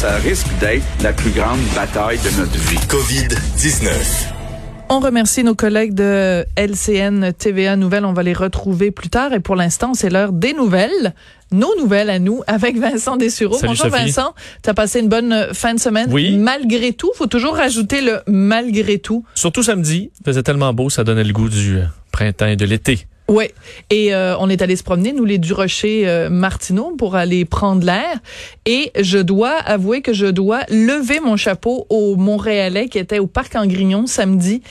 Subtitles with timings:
[0.00, 2.78] Ça risque d'être la plus grande bataille de notre vie.
[2.88, 4.30] COVID-19.
[4.88, 8.04] On remercie nos collègues de LCN TVA Nouvelles.
[8.04, 9.32] On va les retrouver plus tard.
[9.32, 11.14] Et pour l'instant, c'est l'heure des nouvelles.
[11.52, 13.56] Nos nouvelles à nous avec Vincent Dessureau.
[13.56, 14.04] Salut, Bonjour Sophie.
[14.06, 14.34] Vincent.
[14.62, 16.08] Tu as passé une bonne fin de semaine?
[16.12, 16.36] Oui.
[16.36, 19.24] Malgré tout, faut toujours rajouter le malgré tout.
[19.34, 21.80] Surtout samedi, il faisait tellement beau, ça donnait le goût du
[22.12, 23.06] printemps et de l'été.
[23.30, 23.44] Oui.
[23.90, 27.86] Et euh, on est allé se promener, nous, les Durocher euh, Martineau, pour aller prendre
[27.86, 28.18] l'air.
[28.66, 33.28] Et je dois avouer que je dois lever mon chapeau aux Montréalais qui étaient au
[33.28, 34.62] Parc en Grignon samedi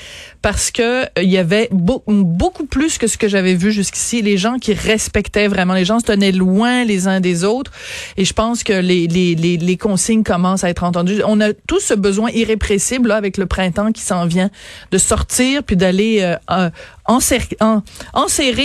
[0.41, 4.21] parce que euh, il y avait beau- beaucoup plus que ce que j'avais vu jusqu'ici.
[4.21, 7.71] Les gens qui respectaient vraiment, les gens se tenaient loin les uns des autres.
[8.17, 11.21] Et je pense que les, les, les, les consignes commencent à être entendues.
[11.25, 14.49] On a tous ce besoin irrépressible là, avec le printemps qui s'en vient
[14.91, 16.69] de sortir puis d'aller euh, euh,
[17.07, 17.83] enser- en-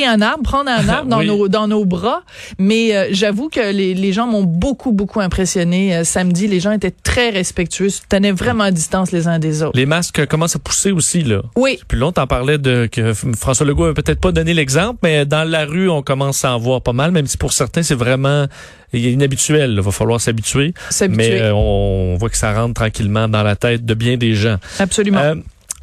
[0.07, 1.27] un arbre, prendre un arbre dans, Oui.
[1.27, 2.23] nos, dans nos bras.
[2.59, 6.47] Mais euh, j'avoue que les, les gens m'ont beaucoup, beaucoup impressionné euh, samedi.
[6.47, 9.77] Les gens étaient très respectueux, se tenaient vraiment à distance les uns des autres.
[9.77, 11.43] Les masques commencent à pousser aussi, là.
[11.57, 15.25] Oui, Puis longtemps, on parlait de que François Legault a peut-être pas donné l'exemple, mais
[15.27, 17.95] dans la rue, on commence à en voir pas mal, même si pour certains, c'est
[17.95, 18.47] vraiment
[18.93, 19.73] inhabituel.
[19.77, 20.73] Il va falloir s'habituer.
[20.91, 21.31] s'habituer.
[21.31, 24.57] Mais euh, on voit que ça rentre tranquillement dans la tête de bien des gens.
[24.79, 25.35] Absolument.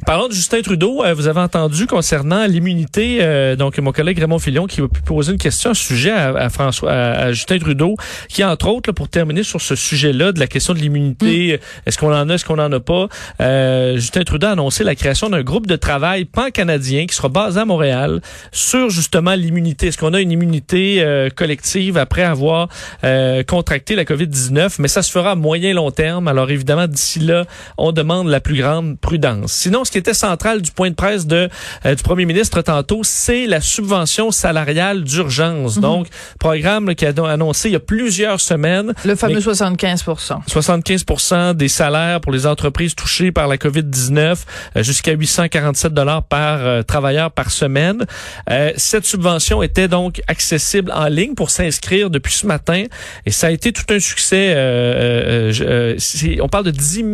[0.02, 1.02] Euh, Parlons de Justin Trudeau.
[1.04, 5.00] Euh, vous avez entendu concernant l'immunité, euh, donc mon collègue Raymond Filion qui a pu
[5.00, 7.96] poser une question, un sujet à, à François, à, à Justin Trudeau,
[8.28, 11.96] qui entre autres, là, pour terminer sur ce sujet-là de la question de l'immunité, est-ce
[11.98, 13.08] qu'on en a, est-ce qu'on en a pas,
[13.40, 17.60] euh, Justin Trudeau a annoncé la création d'un groupe de travail pan-canadien qui sera basé
[17.60, 19.86] à Montréal sur justement l'immunité.
[19.86, 22.68] Est-ce qu'on a une immunité euh, collective après avoir
[23.04, 26.28] euh, contracté la COVID-19, mais ça se fera à moyen long terme.
[26.28, 27.46] Alors évidemment, d'ici là,
[27.78, 29.52] on demande la plus grande prudence.
[29.52, 31.48] Sinon, ce qui était central du point de presse de
[31.86, 35.78] euh, du premier ministre tantôt, c'est la subvention salariale d'urgence.
[35.78, 36.08] Donc,
[36.40, 41.68] programme qui a annoncé il y a plusieurs semaines le fameux mais- 75% 75% des
[41.68, 44.38] salaires pour les entreprises touchées par la COVID-19
[44.76, 48.04] euh, jusqu'à 847 dollars par euh, travailleur par semaine.
[48.50, 52.84] Euh, cette subvention était donc accessible en ligne pour s'inscrire depuis ce matin
[53.26, 54.52] et ça a été tout un succès.
[54.56, 57.04] euh, euh, euh, on parle de 10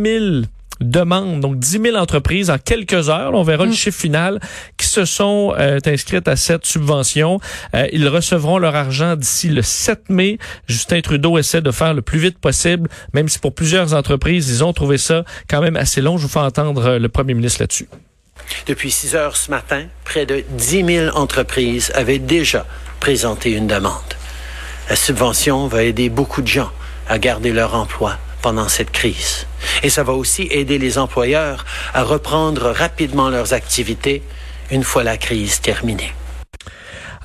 [0.41, 0.41] 000
[0.81, 4.39] demandes, donc 10 000 entreprises en quelques heures, on verra le chiffre final,
[4.77, 7.39] qui se sont euh, inscrites à cette subvention.
[7.75, 10.37] Euh, ils recevront leur argent d'ici le 7 mai.
[10.67, 14.63] Justin Trudeau essaie de faire le plus vite possible, même si pour plusieurs entreprises, ils
[14.63, 16.17] ont trouvé ça quand même assez long.
[16.17, 17.87] Je vous fais entendre euh, le premier ministre là-dessus.
[18.67, 22.65] Depuis 6 heures ce matin, près de 10 000 entreprises avaient déjà
[22.99, 23.93] présenté une demande.
[24.89, 26.71] La subvention va aider beaucoup de gens
[27.07, 29.45] à garder leur emploi pendant cette crise.
[29.83, 34.21] Et ça va aussi aider les employeurs à reprendre rapidement leurs activités
[34.71, 36.13] une fois la crise terminée.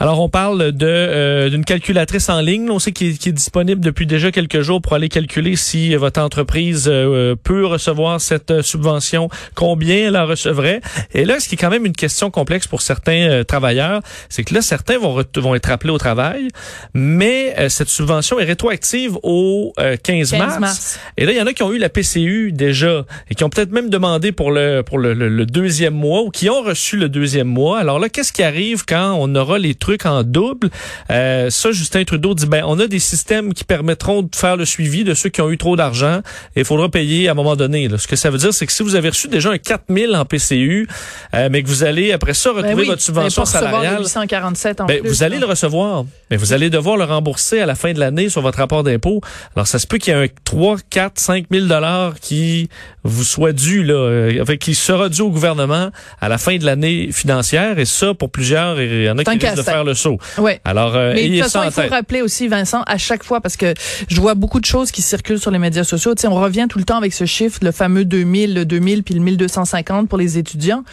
[0.00, 2.70] Alors, on parle de euh, d'une calculatrice en ligne.
[2.70, 6.86] On sait qui est, disponible depuis déjà quelques jours pour aller calculer si votre entreprise
[6.88, 10.80] euh, peut recevoir cette euh, subvention, combien elle en recevrait.
[11.12, 14.42] Et là, ce qui est quand même une question complexe pour certains euh, travailleurs, c'est
[14.44, 15.20] que là, certains vont,
[15.54, 16.48] être appelés au travail,
[16.92, 20.58] mais cette subvention est rétroactive au euh, 15, 15 mars.
[20.60, 21.00] mars.
[21.16, 23.50] Et là, il y en a qui ont eu la PCU déjà et qui ont
[23.50, 26.96] peut-être même demandé pour le pour le, le- le deuxième mois ou qui ont reçu
[26.96, 27.78] le deuxième mois.
[27.78, 30.70] Alors là, qu'est-ce qui arrive quand on aura les trucs en double
[31.10, 34.64] Euh, Ça, Justin Trudeau dit ben on a des systèmes qui permettront de faire le
[34.64, 36.20] suivi de ceux qui ont eu trop d'argent
[36.56, 37.88] et il faudra payer à un moment donné.
[37.88, 37.98] là.
[37.98, 40.24] Ce que ça veut dire, c'est que si vous avez reçu déjà un 4000 en
[40.24, 40.88] PCU,
[41.34, 44.00] euh, mais que vous allez après ça retrouver Ben oui, votre subvention salariale.
[44.00, 47.66] 847 en Ben, plus, vous allez le recevoir, mais vous allez devoir le rembourser à
[47.66, 49.20] la fin de l'année sur votre rapport d'impôt.
[49.54, 52.68] Alors, ça se peut qu'il y ait un 3, 4, 5 000 dollars qui
[53.04, 55.90] vous soit dû, là, euh, enfin, qui sera dû au gouvernement
[56.20, 57.78] à la fin de l'année financière.
[57.78, 59.62] Et ça, pour plusieurs, il y en a qui risquent de.
[59.74, 60.18] Faire le saut.
[60.38, 60.60] Ouais.
[60.64, 61.90] Alors, euh, Mais de toute façon, il faut tête.
[61.90, 63.74] rappeler aussi, Vincent, à chaque fois, parce que
[64.08, 66.14] je vois beaucoup de choses qui circulent sur les médias sociaux.
[66.14, 69.02] Tu sais, on revient tout le temps avec ce chiffre, le fameux 2000, le 2000
[69.02, 70.84] puis le 1250 pour les étudiants.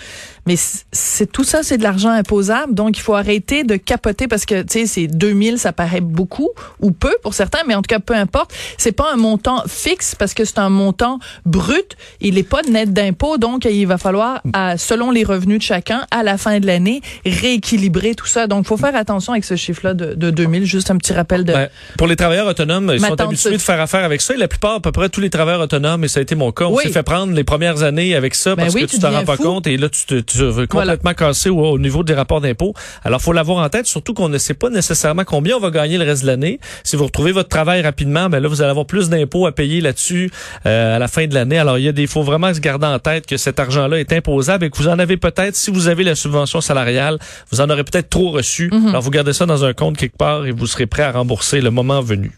[0.48, 0.56] Mais
[0.92, 2.74] c'est tout ça, c'est de l'argent imposable.
[2.74, 6.50] Donc, il faut arrêter de capoter parce que, tu sais, c'est 2000, ça paraît beaucoup
[6.80, 8.52] ou peu pour certains, mais en tout cas, peu importe.
[8.78, 11.96] C'est pas un montant fixe parce que c'est un montant brut.
[12.22, 13.38] Il est pas net d'impôt.
[13.38, 17.02] Donc, il va falloir, à, selon les revenus de chacun, à la fin de l'année,
[17.26, 18.48] rééquilibrer tout ça.
[18.48, 20.66] Donc, faut faire attention avec ce chiffre-là de, de 2000.
[20.66, 21.70] Juste un petit rappel de, Ouais.
[21.98, 24.34] Pour les travailleurs autonomes, ils sont habitués de faire affaire avec ça.
[24.34, 26.52] Et la plupart, à peu près tous les travailleurs autonomes, et ça a été mon
[26.52, 26.84] cas, on Oui.
[26.84, 29.26] s'est fait prendre les premières années avec ça Ben parce oui, que tu t'en rends
[29.26, 29.44] pas fou.
[29.44, 30.31] compte et là, tu te
[30.68, 32.74] complètement cassé au, au niveau des rapports d'impôt.
[33.04, 35.98] Alors, faut l'avoir en tête, surtout qu'on ne sait pas nécessairement combien on va gagner
[35.98, 36.60] le reste de l'année.
[36.84, 39.82] Si vous retrouvez votre travail rapidement, ben là, vous allez avoir plus d'impôts à payer
[39.82, 40.32] là-dessus
[40.66, 41.58] euh, à la fin de l'année.
[41.58, 44.12] Alors, il y a des, faut vraiment se garder en tête que cet argent-là est
[44.14, 47.18] imposable et que vous en avez peut-être, si vous avez la subvention salariale,
[47.52, 48.72] vous en aurez peut-être trop reçu.
[48.90, 51.62] Alors, vous gardez ça dans un compte quelque part et vous serez prêt à rembourser
[51.62, 52.32] le moment venu.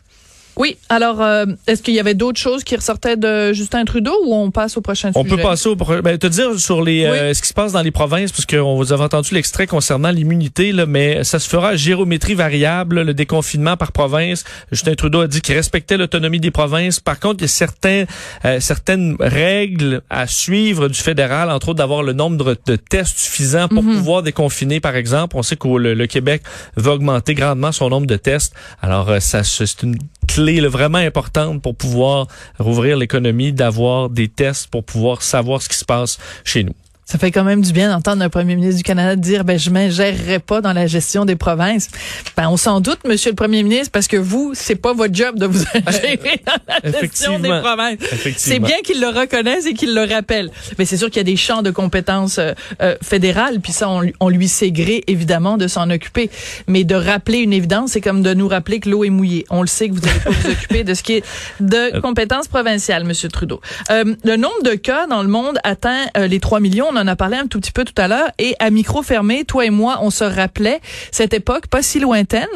[0.56, 0.78] Oui.
[0.90, 4.52] Alors, euh, est-ce qu'il y avait d'autres choses qui ressortaient de Justin Trudeau ou on
[4.52, 5.36] passe au prochain on sujet?
[5.36, 7.18] peut passer au ben, te dire sur les Oui.
[7.18, 10.12] euh, ce qui se passe dans les provinces parce qu'on vous avez entendu l'extrait concernant
[10.12, 14.44] l'immunité là, mais ça se fera à géométrie variable le déconfinement par province.
[14.72, 17.00] Justin Trudeau a dit qu'il respectait l'autonomie des provinces.
[17.00, 18.04] Par contre, il y a certains
[18.46, 23.18] euh, certaines règles à suivre du fédéral, entre autres d'avoir le nombre de, de tests
[23.18, 23.96] suffisant pour Mhm.
[23.98, 25.36] pouvoir déconfiner par exemple.
[25.36, 26.44] On sait que le, le Québec
[26.76, 28.54] va augmenter grandement son nombre de tests.
[28.82, 29.98] Alors euh, ça c'est une
[30.28, 32.28] clé là, vraiment importante pour pouvoir
[32.60, 36.76] rouvrir l'économie, d'avoir des tests pour pouvoir savoir ce qui se passe chez nous.
[37.06, 39.70] Ça fait quand même du bien d'entendre un premier ministre du Canada dire ben je
[39.70, 41.90] m'ingérerai pas dans la gestion des provinces.
[42.38, 45.38] Ben on s'en doute monsieur le premier ministre parce que vous c'est pas votre job
[45.38, 46.54] de vous ingérer dans
[46.92, 47.98] la gestion des provinces.
[48.38, 50.50] C'est bien qu'il le reconnaisse et qu'il le rappelle.
[50.80, 53.90] Mais c'est sûr qu'il y a des champs de compétences euh, euh, fédérales, puis ça,
[53.90, 56.30] on, lui- on lui sait gré, évidemment, de s'en occuper.
[56.68, 59.46] Mais de rappeler une évidence, c'est comme de nous rappeler que l'eau est mouillée.
[59.50, 61.24] On le sait que vous n'allez pas vous occuper de ce qui est
[61.60, 63.60] de compétences provinciales, Monsieur Trudeau.
[63.92, 66.92] Euh, le nombre de cas dans le monde atteint euh, les 3 millions.
[66.94, 68.30] On en a parlé un tout petit peu tout à l'heure.
[68.38, 70.80] Et à micro fermé, toi et moi, on se rappelait
[71.12, 72.48] cette époque pas si lointaine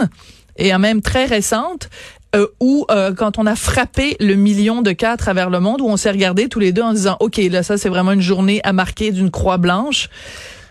[0.58, 1.90] et même très récente,
[2.36, 5.82] euh, où euh, quand on a frappé le million de cas à travers le monde,
[5.82, 8.22] où on s'est regardé tous les deux en disant, OK, là, ça, c'est vraiment une
[8.22, 10.10] journée à marquer d'une croix blanche.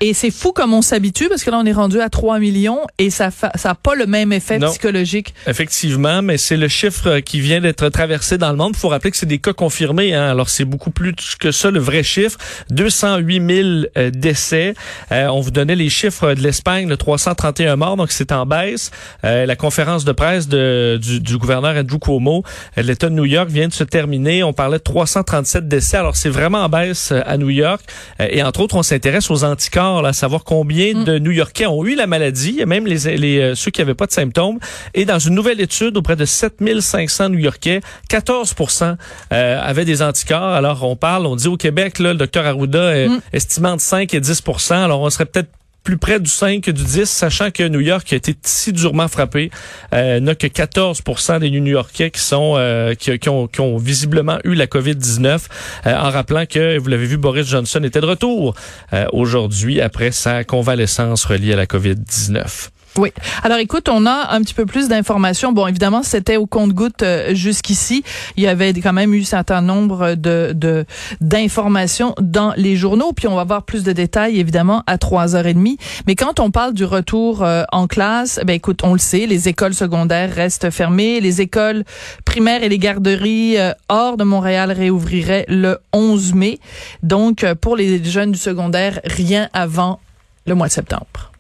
[0.00, 2.80] Et c'est fou comme on s'habitue, parce que là, on est rendu à 3 millions
[2.98, 4.68] et ça fa- ça a pas le même effet Non.
[4.70, 5.34] psychologique.
[5.46, 8.72] Effectivement, mais c'est le chiffre qui vient d'être traversé dans le monde.
[8.74, 10.14] Il faut rappeler que c'est des cas confirmés.
[10.14, 10.28] Hein.
[10.30, 12.38] Alors, c'est beaucoup plus que ça, le vrai chiffre.
[12.70, 14.74] 208 000 euh, décès.
[15.12, 18.90] Euh, on vous donnait les chiffres de l'Espagne, le 331 morts, donc c'est en baisse.
[19.24, 22.42] Euh, la conférence de presse de, du, du gouverneur Andrew Cuomo
[22.76, 24.42] euh, de l'État de New York vient de se terminer.
[24.44, 25.96] On parlait de 337 décès.
[25.96, 27.80] Alors, c'est vraiment en baisse euh, à New York.
[28.20, 31.84] Euh, et entre autres, on s'intéresse aux anticorps, là, à savoir combien de New-Yorkais ont
[31.84, 34.58] eu la maladie, même les, les euh, ceux qui n'avaient pas de symptômes.
[34.94, 37.80] Et dans une nouvelle étude auprès de 7500 New-Yorkais,
[38.10, 38.96] 14%
[39.32, 40.52] euh, avaient des anticorps.
[40.54, 44.12] Alors, on parle, on dit au Québec, là, le docteur Arruda est estimant de 5
[44.14, 45.50] et 10% Alors, on serait peut-être
[45.86, 49.06] plus près du 5 que du 10, sachant que New York a été si durement
[49.06, 49.52] frappé,
[49.94, 51.00] euh, n'a que 14
[51.40, 55.44] des New-Yorkais qui sont euh, qui, qui ont, qui ont visiblement eu la COVID-19,
[55.86, 58.56] euh, en rappelant que, vous l'avez vu, Boris Johnson était de retour
[58.92, 62.70] euh, aujourd'hui après sa convalescence reliée à la COVID-19.
[62.98, 63.10] Oui.
[63.42, 65.52] Alors écoute, on a un petit peu plus d'informations.
[65.52, 68.02] Bon, évidemment, c'était au compte-goutte euh, jusqu'ici.
[68.36, 70.86] Il y avait quand même eu un certain nombre de de-
[71.20, 73.12] d'informations dans les journaux.
[73.12, 75.76] Puis on va avoir plus de détails, évidemment, à 3h30.
[76.06, 79.48] Mais quand on parle du retour euh, en classe, ben écoute, on le sait, les
[79.48, 81.20] écoles secondaires restent fermées.
[81.20, 81.84] Les écoles
[82.24, 86.58] primaires et les garderies euh, hors de Montréal réouvriraient le 11 mai.
[87.02, 90.00] Donc, pour les jeunes du secondaire, rien avant
[90.46, 91.32] le mois de septembre.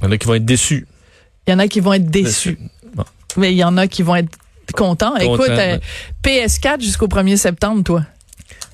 [0.00, 0.86] Il y en a qui vont être déçus.
[1.46, 2.58] Il y en a qui vont être déçus.
[2.94, 3.04] Bon.
[3.36, 4.36] Mais il y en a qui vont être
[4.74, 5.16] contents.
[5.16, 5.80] Écoute, euh, ouais.
[6.22, 8.04] PS4 jusqu'au 1er septembre, toi.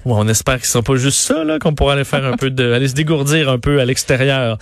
[0.09, 2.51] On espère que ce sera pas juste ça, là, qu'on pourra aller faire un peu
[2.51, 4.57] de, aller se dégourdir un peu à l'extérieur.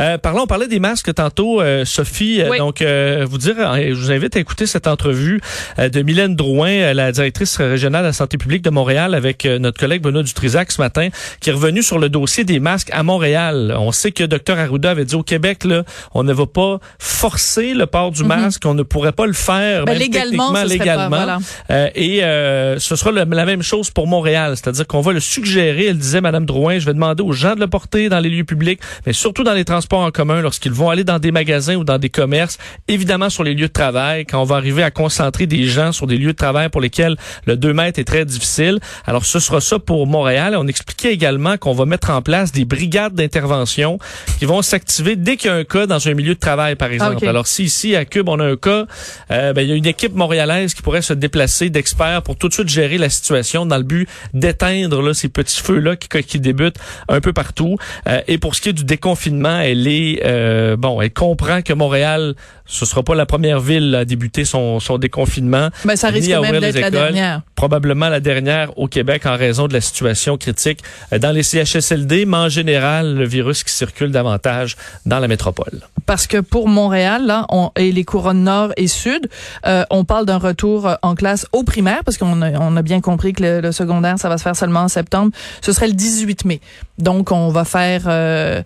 [0.00, 2.42] Euh, parlons, on parlait des masques tantôt, euh, Sophie.
[2.42, 2.58] Euh, Oui.
[2.58, 5.40] Donc, euh, vous dire, euh, je vous invite à écouter cette entrevue
[5.78, 9.78] euh, de Mylène Drouin, la directrice régionale de la santé publique de Montréal, avec notre
[9.78, 11.08] collègue Benoît Dutrisac ce matin,
[11.40, 13.74] qui est revenu sur le dossier des masques à Montréal.
[13.78, 17.74] On sait que Dr Arruda avait dit au Québec, là, on ne va pas forcer
[17.74, 19.84] le port du masque, on ne pourrait pas le faire, Mhm.
[19.86, 21.08] Ben, même légalement, serait pas, légalement.
[21.16, 21.38] voilà.
[21.70, 25.20] Euh, et euh, ce sera le- la même chose pour Montréal, c'est-à-dire qu'on va le
[25.20, 25.86] suggérer.
[25.86, 28.42] Elle disait, Madame Drouin, je vais demander aux gens de le porter dans les lieux
[28.42, 31.84] publics, mais surtout dans les transports en commun, lorsqu'ils vont aller dans des magasins ou
[31.84, 35.46] dans des commerces, évidemment sur les lieux de travail, quand on va arriver à concentrer
[35.46, 37.16] des gens sur des lieux de travail pour lesquels
[37.46, 38.80] le 2 mètres est très difficile.
[39.06, 40.56] Alors ce sera ça pour Montréal.
[40.58, 44.00] On expliquait également qu'on va mettre en place des brigades d'intervention
[44.40, 46.90] qui vont s'activer dès qu'il y a un cas dans un milieu de travail, par
[46.90, 47.18] exemple.
[47.18, 47.22] ok.
[47.22, 48.86] Alors si ici à Cube on a un cas,
[49.30, 52.48] euh, ben, il y a une équipe montréalaise qui pourrait se déplacer d'experts pour tout
[52.48, 56.40] de suite gérer la situation dans le but d'éteindre là, ces petits feux-là qui, qui
[56.40, 57.76] débutent un peu partout.
[58.08, 61.72] Euh, et pour ce qui est du déconfinement, elle est euh, bon, elle comprend que
[61.72, 62.34] Montréal,
[62.70, 65.70] ce sera pas la première ville à débuter son, son déconfinement.
[65.84, 67.42] Ben, ça risque ni à même d'être la dernière.
[67.56, 70.80] Probablement la dernière au Québec en raison de la situation critique
[71.12, 75.80] euh, dans les CHSLD, mais en général, le virus qui circule davantage dans la métropole.
[76.06, 79.28] Parce que pour Montréal, là, on, et les couronnes nord et sud,
[79.66, 82.82] euh, on parle d'un retour euh, en classe au primaire, parce qu'on a, on a
[82.82, 85.32] bien compris que le, le secondaire, ça va se faire seulement en septembre.
[85.60, 86.60] Ce serait le 18 mai.
[86.98, 88.62] Donc, on va faire euh,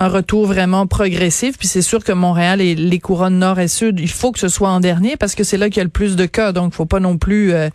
[0.00, 1.56] un retour vraiment progressif.
[1.58, 4.48] Puis c'est sûr que Montréal et les couronnes nord et sud, il faut que ce
[4.48, 6.52] soit en dernier, parce que c'est là qu'il y a le plus de cas.
[6.52, 7.52] Donc, faut pas non plus...
[7.52, 7.68] Euh,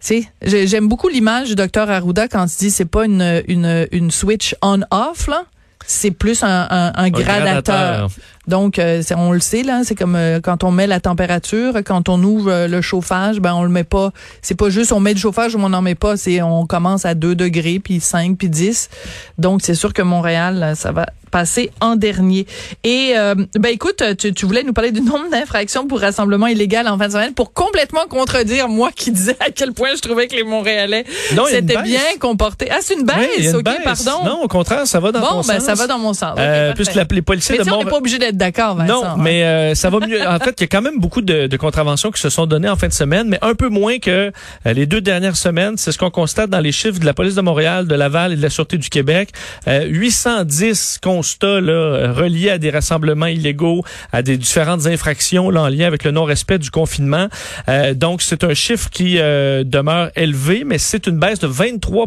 [0.00, 3.42] tu sais, j'ai- j'aime beaucoup l'image du docteur Arruda quand il dit c'est pas une,
[3.48, 5.42] une, une switch on-off, là.
[5.86, 7.62] c'est plus un, un, un gradateur.
[7.74, 8.10] gradateur.
[8.46, 12.08] Donc, euh, on le sait là, c'est comme euh, quand on met la température, quand
[12.08, 14.12] on ouvre euh, le chauffage, ben on le met pas.
[14.40, 16.16] C'est pas juste on met du chauffage ou on n'en met pas.
[16.16, 18.88] C'est on commence à 2 degrés, puis 5, puis 10.
[19.36, 22.46] Donc, c'est sûr que Montréal, là, ça va passer en dernier.
[22.84, 26.88] Et euh, ben écoute, tu, tu voulais nous parler du nombre d'infractions pour rassemblement illégal
[26.88, 30.26] en fin de semaine pour complètement contredire moi qui disais à quel point je trouvais
[30.28, 31.04] que les Montréalais
[31.48, 32.68] s'étaient bien comportés.
[32.70, 34.04] Ah, c'est une baisse, Oui, une ok, baisse.
[34.04, 34.24] pardon.
[34.24, 35.64] Non, au contraire, ça va dans bon, ton ben sens.
[35.64, 36.32] ça va dans mon sens.
[36.32, 38.76] Ok, Euh, puisque la- les policiers Mais de on Mont- n'est pas obligé d'être d'accord,
[38.76, 38.92] Vincent.
[39.02, 39.16] Non, hein.
[39.18, 40.20] mais euh, ça va mieux.
[40.26, 42.68] En fait, il y a quand même beaucoup de, de contraventions qui se sont données
[42.68, 44.32] en fin de semaine, mais un peu moins que
[44.64, 45.76] les deux dernières semaines.
[45.76, 48.36] C'est ce qu'on constate dans les chiffres de la police de Montréal, de Laval et
[48.36, 49.30] de la Sûreté du Québec.
[49.66, 55.68] Euh, 810 constats là, reliés à des rassemblements illégaux, à des différentes infractions là, en
[55.68, 57.28] lien avec le non-respect du confinement.
[57.68, 62.06] Euh, donc, c'est un chiffre qui euh, demeure élevé, mais c'est une baisse de 23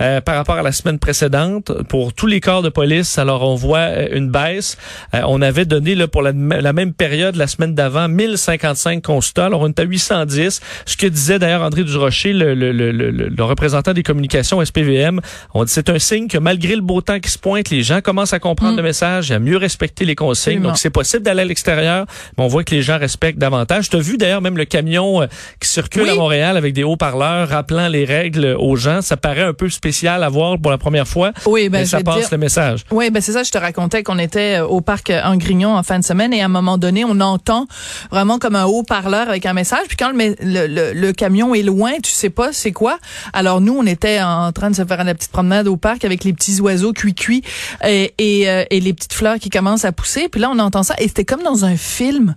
[0.00, 3.18] euh, par rapport à la semaine précédente pour tous les corps de police.
[3.18, 4.76] Alors, on voit euh, une baisse.
[5.12, 9.46] On avait donné pour la, même période, la semaine d'avant, 1055 constats.
[9.46, 10.60] Alors, on est à 810.
[10.84, 15.20] Ce que disait d'ailleurs André Durocher, le, le, représentant des communications SPVM,
[15.66, 18.38] c'est un signe que malgré le beau temps qui se pointe, les gens commencent à
[18.38, 18.76] comprendre Mm.
[18.76, 20.52] le message et à mieux respecter les consignes.
[20.54, 20.68] Absolument.
[20.70, 22.06] Donc, c'est possible d'aller à l'extérieur,
[22.36, 23.88] mais on voit que les gens respectent davantage.
[23.88, 25.26] Tu as vu d'ailleurs même le camion euh,
[25.60, 26.10] qui circule Oui.
[26.10, 29.00] à Montréal avec des haut-parleurs rappelant les règles aux gens.
[29.02, 32.00] Ça paraît un peu spécial à voir pour la première fois, oui, ben, mais ça
[32.00, 32.84] passe dire- le message.
[32.90, 35.76] Oui, ben c'est ça, je te racontais qu'on était euh, au parc euh, en Grignon
[35.76, 37.66] en fin de semaine et à un moment donné, on entend
[38.10, 39.80] vraiment comme un haut-parleur avec un message.
[39.88, 42.98] Puis quand le, me- le, le- le camion est loin, tu sais pas c'est quoi.
[43.32, 46.24] Alors nous, on était en train de se faire la petite promenade au parc avec
[46.24, 47.42] les petits oiseaux cuits-cuits
[47.86, 50.28] et, et, euh, et les petites fleurs qui commencent à pousser.
[50.28, 52.34] Puis là, on entend ça et c'était comme dans un film.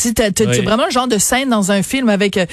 [0.00, 0.46] Tu t'as- Oui.
[0.54, 2.46] C'est vraiment le genre de scène dans un film avec euh,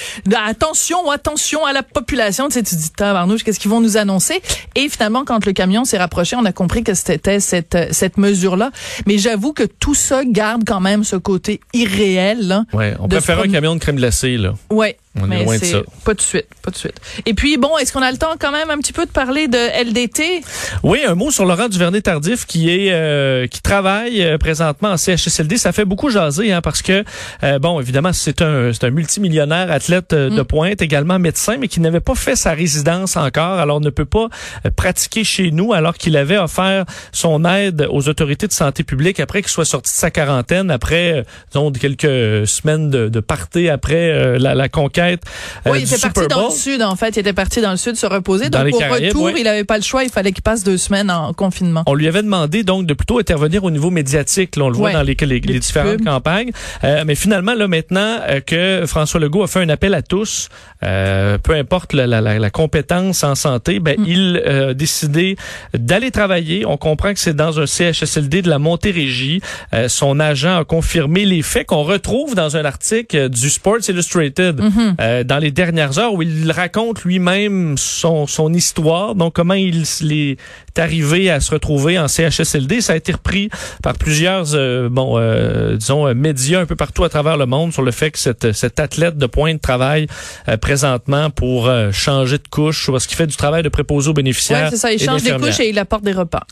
[0.45, 2.47] attention, attention à la population.
[2.49, 4.41] Tu sais, tu dis, tabarnouche, qu'est-ce qu'ils vont nous annoncer?
[4.75, 8.17] Et finalement, quand le camion s'est rapproché, on a compris que c'était cette, euh, cette
[8.17, 8.71] mesure-là.
[9.05, 12.47] Mais j'avoue que tout ça garde quand même ce côté irréel.
[12.47, 12.65] Là.
[12.73, 14.53] Ouais, on de préfère un camion de crème glacée là.
[14.69, 14.97] Ouais.
[15.21, 15.77] On est mais loin de ça.
[16.03, 16.99] pas tout de suite, pas tout de suite.
[17.25, 19.47] Et puis bon, est-ce qu'on a le temps quand même un petit peu de parler
[19.47, 20.41] de LDT
[20.83, 25.57] Oui, un mot sur Laurent Duvernay-Tardif qui est euh, qui travaille euh, présentement en CHSLD.
[25.57, 27.03] Ça fait beaucoup jaser hein, parce que
[27.43, 30.45] euh, bon, évidemment, c'est un c'est un multimillionnaire athlète euh, de Mm.
[30.45, 33.59] pointe, également médecin, mais qui n'avait pas fait sa résidence encore.
[33.59, 34.27] Alors ne peut pas
[34.75, 39.41] pratiquer chez nous alors qu'il avait offert son aide aux autorités de santé publique après
[39.41, 44.37] qu'il soit sorti de sa quarantaine, après disons quelques semaines de, de party après euh,
[44.39, 47.33] la, la conquête euh, Oui, il était parti dans le sud en fait, il était
[47.33, 48.49] parti dans le sud se reposer.
[48.49, 50.77] Dans Donc au Caraïbes, retour, il avait pas le choix, il fallait qu'il passe deux
[50.77, 51.83] semaines en confinement.
[51.87, 54.55] On lui avait demandé donc de plutôt intervenir au niveau médiatique.
[54.55, 54.93] Là, on le voit Ouais.
[54.93, 56.05] dans les, les, les différentes pubs.
[56.05, 56.51] campagnes.
[56.83, 60.49] Euh, mais finalement, là maintenant euh, que François Legault a fait un appel à tous,
[60.83, 64.03] euh, peu importe la, la, la, la compétence en santé, ben, Mm.
[64.07, 65.35] il euh, a décidé
[65.73, 66.65] d'aller travailler.
[66.65, 69.41] On comprend que c'est dans un CHSLD de la Montérégie.
[69.73, 74.61] Euh, son agent a confirmé les faits qu'on retrouve dans un article du Sports Illustrated
[74.61, 74.86] Mhm.
[74.99, 79.85] Euh, dans les dernières heures où il raconte lui-même son, son histoire, donc comment il
[80.11, 80.37] est
[80.77, 82.81] arrivé à se retrouver en CHSLD.
[82.81, 83.49] Ça a été repris
[83.81, 87.73] par plusieurs, euh, bon, euh, disons, euh, médias un peu partout à travers le monde
[87.73, 90.07] sur le fait que cette, cet athlète de pointe travaille
[90.47, 94.13] euh, présentement pour euh, changer de couche parce qu'il fait du travail de préposé aux
[94.13, 94.65] bénéficiaires.
[94.65, 96.43] Ouais, c'est ça, il change des couches et il apporte des repas.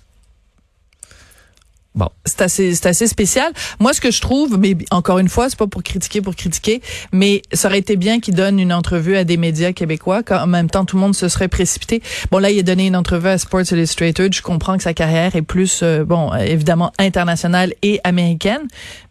[1.95, 2.09] Bon.
[2.25, 3.51] C'est assez, c'est assez spécial.
[3.79, 6.81] Moi, ce que je trouve, mais encore une fois, c'est pas pour critiquer, pour critiquer,
[7.11, 10.47] mais ça aurait été bien qu'il donne une entrevue à des médias québécois, quand en
[10.47, 12.01] même temps tout le monde se serait précipité.
[12.31, 14.33] Bon, là, il a donné une entrevue à Sports Illustrated.
[14.33, 18.61] Je comprends que sa carrière est plus, euh, bon, évidemment internationale et américaine,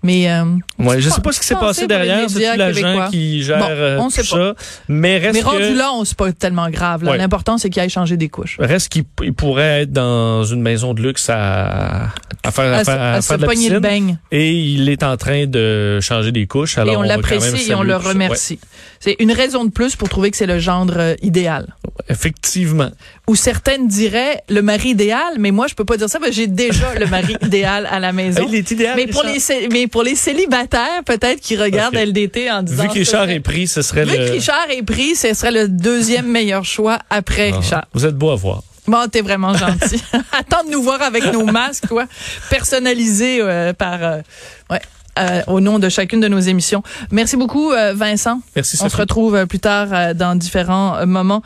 [0.02, 0.44] mais euh,
[0.78, 3.98] Ouais, je sais pas ce qui s'est passé derrière, c'est l'agent qui gère Bon, euh,
[3.98, 4.54] on tout sait ça,
[4.88, 7.04] mais reste mais que rendu là, on c'est pas tellement grave.
[7.04, 7.16] Ouais.
[7.16, 8.56] L'important, c'est qu'il aille changer des couches.
[8.60, 12.08] Reste qu'il il pourrait être dans une maison de luxe à,
[12.42, 14.18] à faire, à À, à à se faire de la piscine.
[14.30, 16.78] Et il est en train de changer des couches.
[16.78, 18.58] Alors et on, l'apprécie et on le remercie.
[19.00, 21.74] C'est une raison de plus pour trouver que c'est le genre euh, idéal.
[22.08, 22.90] Effectivement.
[23.26, 26.36] Ou certaines diraient le mari idéal, mais moi je peux pas dire ça parce que
[26.36, 28.44] j'ai déjà le mari idéal à la maison.
[28.48, 28.94] Il est idéal.
[28.96, 29.56] mais pour Richard.
[29.60, 32.06] les mais pour les célibataires peut-être qui regardent Ok.
[32.06, 34.26] LDT en disant Vu que Richard est pris, ce serait vu le.
[34.26, 37.84] que Richard est pris, ce serait le deuxième meilleur choix après Ah, Richard.
[37.94, 38.62] Vous êtes beau à voir.
[38.86, 40.02] Bon, t'es vraiment gentil.
[40.32, 42.04] Attends de nous voir avec nos masques, quoi,
[42.50, 44.20] personnalisés euh, par, euh,
[44.70, 44.80] ouais,
[45.18, 46.82] euh, au nom de chacune de nos émissions.
[47.10, 48.40] Merci beaucoup, Vincent.
[48.56, 49.00] Merci, On se Sophie.
[49.02, 51.40] retrouve plus tard dans différents moments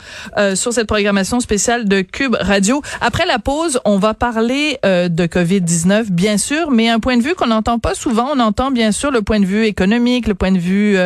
[0.55, 2.81] sur cette programmation spéciale de Cube Radio.
[2.99, 7.35] Après la pause, on va parler de COVID-19, bien sûr, mais un point de vue
[7.35, 8.29] qu'on n'entend pas souvent.
[8.35, 10.97] On entend bien sûr le point de vue économique, le point de vue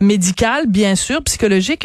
[0.00, 1.76] médical, bien sûr, psychologique.